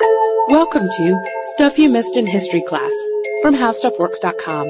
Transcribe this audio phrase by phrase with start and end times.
[0.00, 2.92] Welcome to Stuff You Missed in History Class
[3.42, 4.68] from HowStuffWorks.com.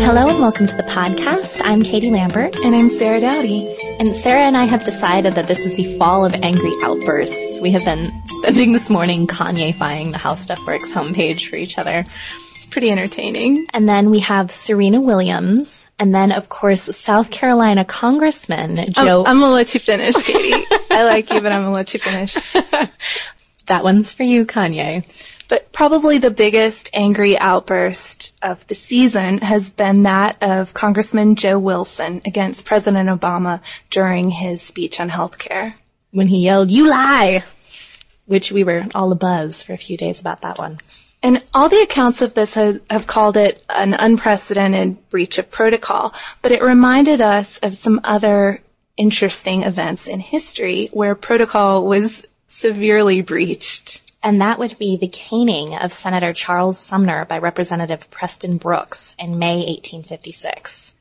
[0.00, 1.60] Hello and welcome to the podcast.
[1.64, 2.56] I'm Katie Lambert.
[2.56, 3.72] And I'm Sarah Dowdy.
[4.00, 7.60] And Sarah and I have decided that this is the fall of angry outbursts.
[7.60, 12.04] We have been spending this morning Kanye-fying the How Stuff Works homepage for each other
[12.56, 13.66] It's pretty entertaining.
[13.72, 15.87] And then we have Serena Williams.
[15.98, 19.24] And then, of course, South Carolina Congressman Joe.
[19.24, 20.66] I'm, I'm gonna let you finish, Katie.
[20.90, 22.34] I like you, but I'm gonna let you finish.
[23.66, 25.04] that one's for you, Kanye.
[25.48, 31.58] But probably the biggest angry outburst of the season has been that of Congressman Joe
[31.58, 35.74] Wilson against President Obama during his speech on health care.
[36.10, 37.44] When he yelled, you lie!
[38.26, 40.78] Which we were all abuzz for a few days about that one.
[41.22, 46.14] And all the accounts of this have, have, called it an unprecedented breach of protocol,
[46.42, 48.62] but it reminded us of some other
[48.96, 54.02] interesting events in history where protocol was severely breached.
[54.22, 59.38] And that would be the caning of Senator Charles Sumner by Representative Preston Brooks in
[59.38, 60.94] May 1856.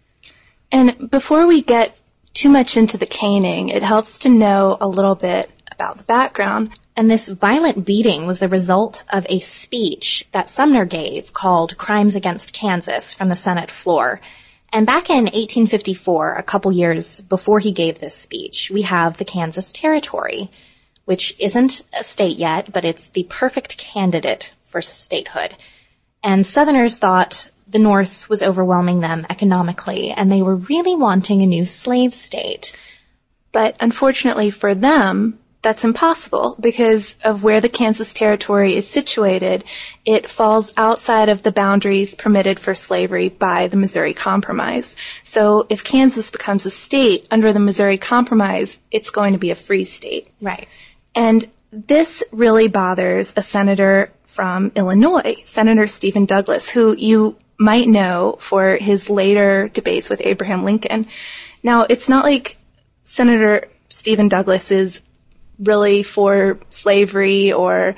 [0.71, 1.99] And before we get
[2.33, 6.71] too much into the caning, it helps to know a little bit about the background.
[6.97, 12.15] And this violent beating was the result of a speech that Sumner gave called Crimes
[12.15, 14.19] Against Kansas from the Senate floor.
[14.73, 19.25] And back in 1854, a couple years before he gave this speech, we have the
[19.25, 20.49] Kansas Territory,
[21.05, 25.53] which isn't a state yet, but it's the perfect candidate for statehood.
[26.23, 31.45] And Southerners thought the North was overwhelming them economically, and they were really wanting a
[31.45, 32.75] new slave state.
[33.51, 39.65] But unfortunately for them, that's impossible because of where the Kansas Territory is situated.
[40.05, 44.95] It falls outside of the boundaries permitted for slavery by the Missouri Compromise.
[45.25, 49.55] So if Kansas becomes a state under the Missouri Compromise, it's going to be a
[49.55, 50.29] free state.
[50.39, 50.69] Right.
[51.13, 58.37] And this really bothers a senator from Illinois, Senator Stephen Douglas, who you might know
[58.39, 61.07] for his later debates with Abraham Lincoln.
[61.61, 62.55] Now, it's not like
[63.03, 65.01] Senator Stephen Douglas is
[65.59, 67.95] really for slavery or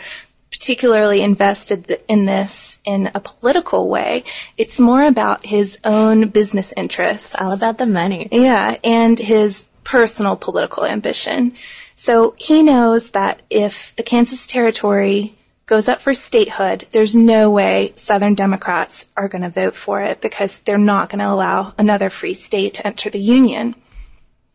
[0.51, 4.23] particularly invested in this in a political way.
[4.57, 7.35] It's more about his own business interests.
[7.39, 8.27] All about the money.
[8.31, 11.55] Yeah, and his personal political ambition.
[11.95, 15.35] So he knows that if the Kansas Territory
[15.65, 20.19] goes up for statehood, there's no way Southern Democrats are going to vote for it
[20.19, 23.75] because they're not going to allow another free state to enter the Union.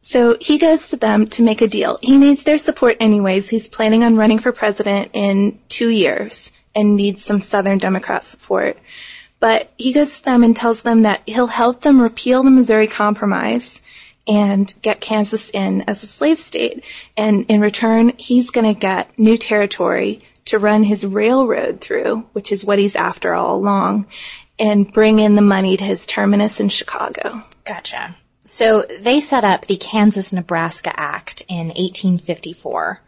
[0.07, 1.99] So he goes to them to make a deal.
[2.03, 3.49] He needs their support anyways.
[3.49, 8.79] He's planning on running for president in two years and needs some Southern Democrat support.
[9.41, 12.87] But he goes to them and tells them that he'll help them repeal the Missouri
[12.87, 13.81] Compromise
[14.29, 16.85] and get Kansas in as a slave state.
[17.17, 22.53] And in return, he's going to get new territory to run his railroad through, which
[22.53, 24.07] is what he's after all along,
[24.59, 27.43] and bring in the money to his terminus in Chicago.
[27.65, 28.17] Gotcha.
[28.45, 33.01] So they set up the Kansas-Nebraska Act in 1854.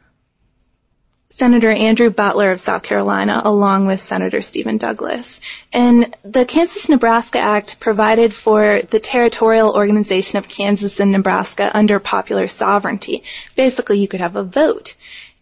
[1.28, 5.38] Senator Andrew Butler of South Carolina along with Senator Stephen Douglas.
[5.70, 12.48] And the Kansas-Nebraska Act provided for the territorial organization of Kansas and Nebraska under popular
[12.48, 13.22] sovereignty.
[13.54, 14.96] Basically, you could have a vote.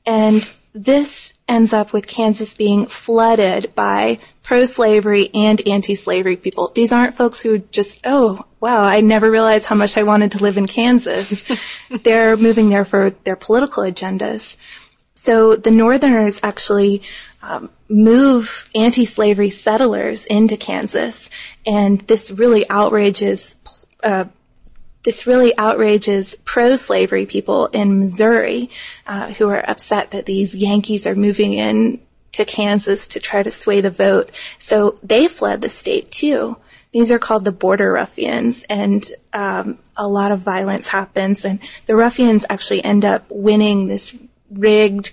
[0.05, 6.70] And this ends up with Kansas being flooded by pro-slavery and anti-slavery people.
[6.75, 10.43] These aren't folks who just, oh, wow, I never realized how much I wanted to
[10.43, 11.44] live in Kansas.
[12.02, 14.56] They're moving there for their political agendas.
[15.14, 17.02] So the Northerners actually
[17.43, 21.31] um, move anti-slavery settlers into Kansas,
[21.67, 23.56] and this really outrages
[24.02, 24.26] uh,
[25.05, 28.71] this really outrages pro-slavery people in Missouri
[29.06, 32.01] uh, who are upset that these Yankees are moving in
[32.33, 34.31] to Kansas to try to sway the vote.
[34.59, 36.56] So they fled the state too.
[36.93, 41.97] These are called the border ruffians, and um, a lot of violence happens, and the
[41.97, 44.17] ruffians actually end up winning this
[44.49, 45.12] rigged,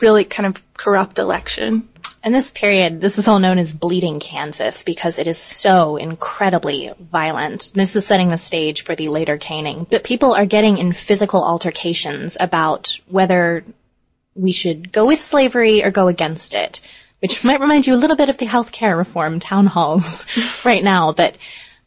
[0.00, 1.88] really kind of corrupt election.
[2.22, 6.92] In this period, this is all known as Bleeding Kansas because it is so incredibly
[6.98, 7.72] violent.
[7.74, 9.86] This is setting the stage for the later caning.
[9.90, 13.64] But people are getting in physical altercations about whether
[14.34, 16.80] we should go with slavery or go against it,
[17.20, 20.26] which might remind you a little bit of the healthcare reform town halls
[20.64, 21.12] right now.
[21.12, 21.36] But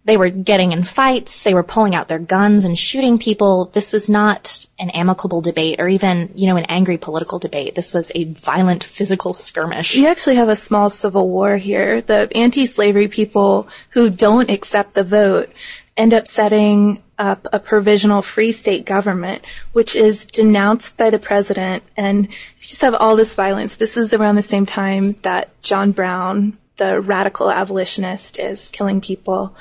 [0.06, 1.44] they were getting in fights.
[1.44, 3.66] They were pulling out their guns and shooting people.
[3.74, 7.74] This was not an amicable debate or even, you know, an angry political debate.
[7.74, 9.96] This was a violent physical skirmish.
[9.96, 12.02] You actually have a small civil war here.
[12.02, 15.52] The anti-slavery people who don't accept the vote
[15.96, 21.84] end up setting up a provisional free state government, which is denounced by the president.
[21.96, 22.34] And you
[22.68, 23.78] just have all this violence.
[23.78, 29.56] This is around the same time that John Brown, the radical abolitionist, is killing people.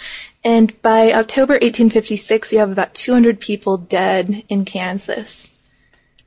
[0.44, 5.56] And by October 1856, you have about 200 people dead in Kansas.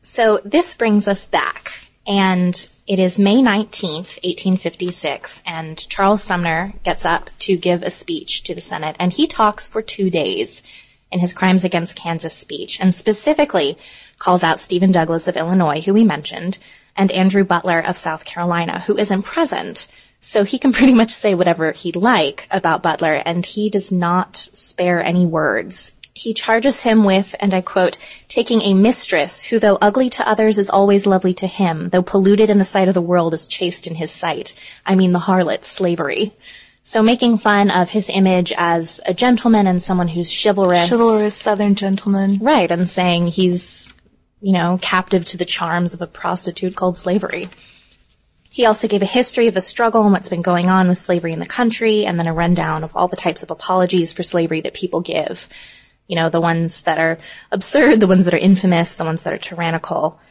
[0.02, 7.04] So this brings us back, and it is May 19th, 1856, and Charles Sumner gets
[7.04, 10.64] up to give a speech to the Senate, and he talks for two days
[11.12, 13.78] in his Crimes Against Kansas speech, and specifically
[14.20, 16.58] calls out Stephen Douglas of Illinois, who we mentioned,
[16.96, 19.88] and Andrew Butler of South Carolina, who isn't present.
[20.26, 24.50] So he can pretty much say whatever he'd like about Butler, and he does not
[24.54, 25.96] spare any words.
[26.14, 30.58] He charges him with, and I quote, taking a mistress who, though ugly to others,
[30.58, 33.86] is always lovely to him, though polluted in the sight of the world, is chaste
[33.86, 34.54] in his sight.
[34.86, 36.34] I mean the harlot, slavery.
[36.84, 40.90] So making fun of his image as a gentleman and someone who's chivalrous.
[40.90, 42.40] Chivalrous Southern gentleman.
[42.40, 43.94] Right, and saying he's,
[44.40, 47.50] you know, captive to the charms of a prostitute called slavery.
[48.56, 51.34] He also gave a history of the struggle and what's been going on with slavery
[51.34, 54.62] in the country, and then a rundown of all the types of apologies for slavery
[54.62, 55.50] that people give.
[56.08, 57.20] You know, the ones that are
[57.52, 60.22] absurd, the ones that are infamous, the ones that are tyrannical.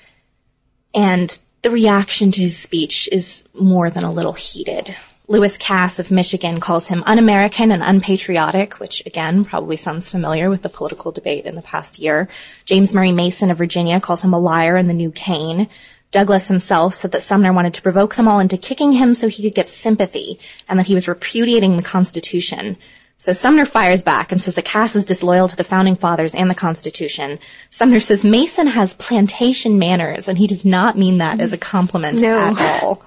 [0.94, 4.96] And the reaction to his speech is more than a little heated.
[5.28, 10.62] Lewis Cass of Michigan calls him un-American and unpatriotic, which again probably sounds familiar with
[10.62, 12.30] the political debate in the past year.
[12.64, 15.68] James Murray Mason of Virginia calls him a liar and the new Cain.
[16.14, 19.42] Douglas himself said that Sumner wanted to provoke them all into kicking him so he
[19.42, 22.76] could get sympathy and that he was repudiating the Constitution.
[23.16, 26.48] So Sumner fires back and says that Cass is disloyal to the founding fathers and
[26.48, 27.40] the Constitution.
[27.68, 32.20] Sumner says Mason has plantation manners and he does not mean that as a compliment
[32.20, 32.54] No.
[32.56, 33.02] at all.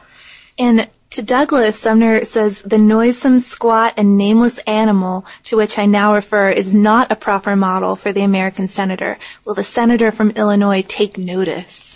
[0.59, 6.13] And to Douglas, Sumner says, the noisome, squat, and nameless animal to which I now
[6.13, 9.17] refer is not a proper model for the American senator.
[9.45, 11.87] Will the senator from Illinois take notice?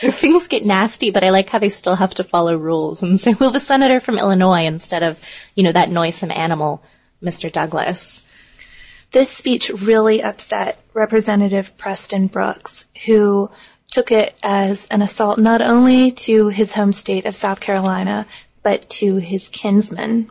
[0.00, 3.20] So things get nasty, but I like how they still have to follow rules and
[3.20, 5.18] say, well, the senator from Illinois instead of,
[5.54, 6.82] you know, that noisome animal,
[7.22, 7.52] Mr.
[7.52, 8.26] Douglas.
[9.12, 13.50] This speech really upset Representative Preston Brooks, who
[13.90, 18.26] took it as an assault not only to his home state of South Carolina,
[18.62, 20.30] but to his kinsmen.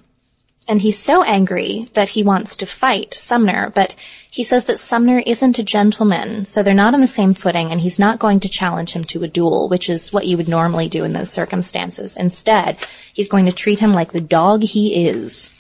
[0.70, 3.96] And he's so angry that he wants to fight Sumner, but
[4.30, 7.82] he says that Sumner isn't a gentleman, so they're not on the same footing, and
[7.82, 10.88] he's not going to challenge him to a duel, which is what you would normally
[10.88, 12.16] do in those circumstances.
[12.16, 12.78] Instead,
[13.12, 15.56] he's going to treat him like the dog he is.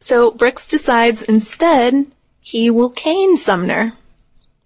[0.00, 2.06] So Brooks decides instead
[2.40, 3.92] he will cane Sumner.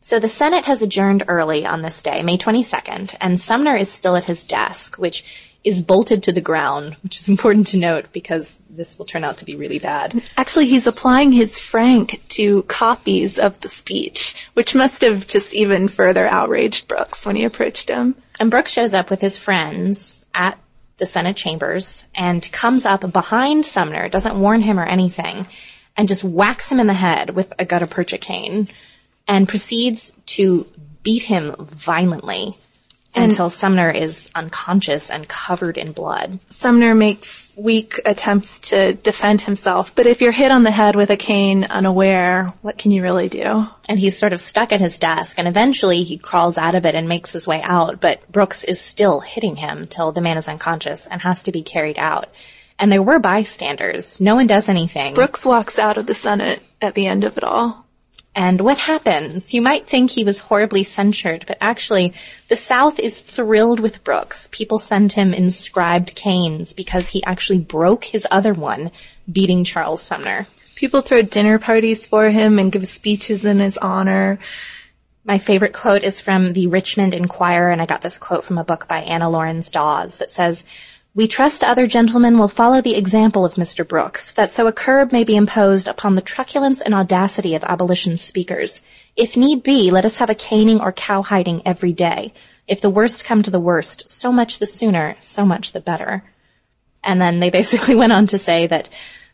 [0.01, 4.17] So the Senate has adjourned early on this day, May 22nd, and Sumner is still
[4.17, 8.59] at his desk, which is bolted to the ground, which is important to note because
[8.71, 10.23] this will turn out to be really bad.
[10.37, 15.89] Actually, he's applying his frank to copies of the speech, which must have just even
[15.89, 18.15] further outraged Brooks when he approached him.
[18.41, 20.59] And Brooks shows up with his friends at
[20.97, 25.47] the Senate chambers and comes up behind Sumner, doesn't warn him or anything,
[25.97, 28.69] and just whacks him in the head with a gutta percha cane
[29.29, 30.67] and proceeds to
[31.03, 32.57] beat him violently
[33.15, 36.39] until Sumner is unconscious and covered in blood.
[36.51, 41.11] Sumner makes weak attempts to defend himself, but if you're hit on the head with
[41.11, 43.67] a cane unaware, what can you really do?
[43.89, 46.95] And he's sort of stuck at his desk, and eventually he crawls out of it
[46.95, 50.49] and makes his way out, but Brooks is still hitting him till the man is
[50.49, 52.29] unconscious and has to be carried out.
[52.79, 54.21] And there were bystanders.
[54.21, 55.15] No one does anything.
[55.15, 57.82] Brooks walks out of the Senate at the end of it all.
[58.35, 59.53] And what happens?
[59.53, 62.15] You might think he was horribly censured, but actually,
[62.49, 64.49] the South is thrilled with Brooks.
[64.51, 68.91] People send him inscribed canes because he actually broke his other one,
[69.31, 70.47] beating Charles Sumner.
[70.77, 74.39] People throw dinner parties for him and give speeches in his honor.
[75.25, 78.65] My favorite quote is from the Richmond Enquirer, and I got this quote from a
[78.65, 80.65] book by Anna Laurens Dawes that says,
[81.15, 83.87] we trust other gentlemen will follow the example of Mr.
[83.87, 88.17] Brooks, that so a curb may be imposed upon the truculence and audacity of abolition
[88.17, 88.81] speakers.
[89.15, 92.33] If need be, let us have a caning or cowhiding every day.
[92.67, 96.25] If the worst come to the worst, so much the sooner, so much the better.
[97.05, 98.89] And then they basically went on to say that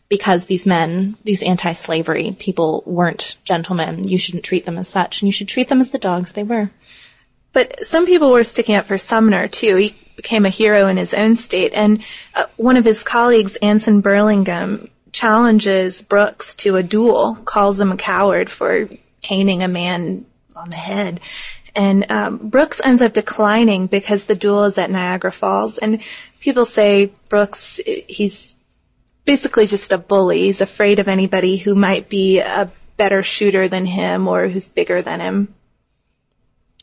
[0.09, 5.29] because these men, these anti-slavery people weren't gentlemen, you shouldn't treat them as such, and
[5.29, 6.71] you should treat them as the dogs they were.
[7.53, 9.75] But some people were sticking up for Sumner too.
[9.77, 11.71] He became a hero in his own state.
[11.73, 12.03] And
[12.35, 17.95] uh, one of his colleagues, Anson Burlingame, challenges Brooks to a duel, calls him a
[17.95, 18.89] coward for
[19.21, 20.25] caning a man
[20.57, 21.21] on the head.
[21.73, 25.77] And um, Brooks ends up declining because the duel is at Niagara Falls.
[25.77, 26.01] And
[26.41, 28.57] people say Brooks, he's
[29.23, 30.39] basically just a bully.
[30.39, 35.01] He's afraid of anybody who might be a better shooter than him or who's bigger
[35.01, 35.55] than him.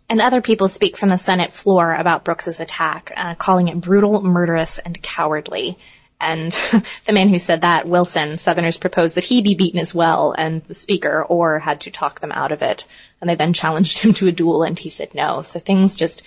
[0.08, 4.22] And other people speak from the Senate floor about Brooks's attack, uh, calling it brutal,
[4.22, 5.78] murderous, and cowardly.
[6.20, 6.52] And
[7.04, 10.62] the man who said that, Wilson, Southerners proposed that he be beaten as well, and
[10.64, 12.86] the speaker, Orr, had to talk them out of it.
[13.20, 15.42] And they then challenged him to a duel, and he said no.
[15.42, 16.22] So things just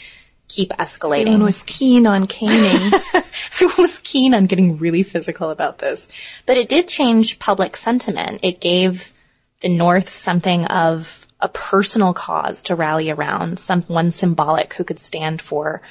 [0.49, 1.21] keep escalating.
[1.21, 2.91] Everyone was keen on caning.
[3.53, 6.09] Everyone was keen on getting really physical about this.
[6.45, 8.39] But it did change public sentiment.
[8.43, 9.13] It gave
[9.61, 15.41] the North something of a personal cause to rally around, someone symbolic who could stand
[15.41, 15.81] for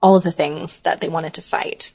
[0.00, 1.92] all of the things that they wanted to fight.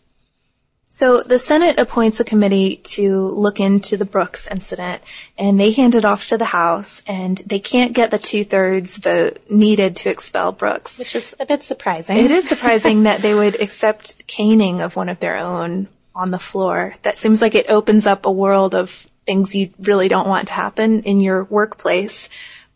[0.94, 5.02] So the Senate appoints a committee to look into the Brooks incident
[5.40, 8.98] and they hand it off to the House and they can't get the two thirds
[8.98, 11.00] vote needed to expel Brooks.
[11.00, 12.18] Which is a bit surprising.
[12.18, 16.38] It is surprising that they would accept caning of one of their own on the
[16.38, 16.94] floor.
[17.02, 20.54] That seems like it opens up a world of things you really don't want to
[20.54, 22.30] happen in your workplace.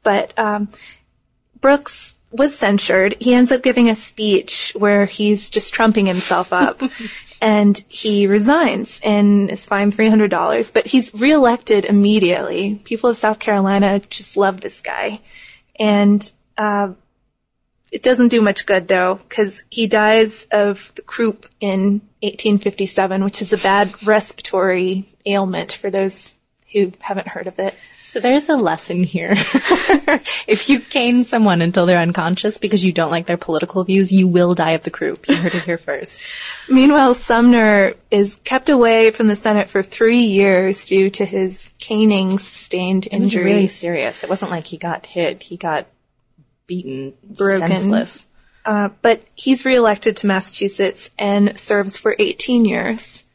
[0.07, 0.69] But um,
[1.59, 3.17] Brooks was censured.
[3.19, 6.81] He ends up giving a speech where he's just trumping himself up.
[7.41, 12.79] and he resigns and is fined $300, but he's reelected immediately.
[12.85, 15.19] People of South Carolina just love this guy.
[15.77, 16.93] And, uh,
[17.91, 23.41] it doesn't do much good though, because he dies of the croup in 1857, which
[23.41, 26.33] is a bad respiratory ailment for those
[26.71, 27.75] who haven't heard of it.
[28.07, 29.33] So there's a lesson here.
[30.47, 34.29] if you cane someone until they're unconscious because you don't like their political views, you
[34.29, 35.27] will die of the croup.
[35.27, 36.23] You heard it here first.
[36.69, 42.39] Meanwhile, Sumner is kept away from the Senate for three years due to his caning
[42.39, 43.43] stained It was injury.
[43.43, 44.23] really serious.
[44.23, 45.43] It wasn't like he got hit.
[45.43, 45.87] He got
[46.65, 47.67] beaten, Broken.
[47.67, 48.27] senseless.
[48.63, 53.25] Uh, but he's reelected to Massachusetts and serves for 18 years.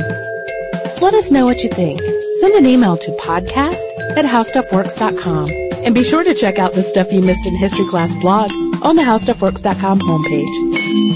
[1.02, 2.02] Let us know what you think.
[2.40, 3.78] Send an email to podcast
[4.18, 5.50] at howstuffworks.com.
[5.86, 8.96] And be sure to check out the Stuff You Missed in History Class blog on
[8.96, 11.16] the howstuffworks.com homepage.